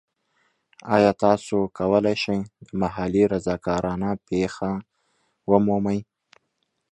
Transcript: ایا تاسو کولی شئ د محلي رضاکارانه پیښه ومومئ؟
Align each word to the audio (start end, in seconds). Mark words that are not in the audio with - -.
ایا 0.95 1.11
تاسو 1.23 1.57
کولی 1.77 2.15
شئ 2.23 2.37
د 2.67 2.69
محلي 2.81 3.23
رضاکارانه 3.33 4.09
پیښه 4.29 4.71
ومومئ؟ 5.49 5.99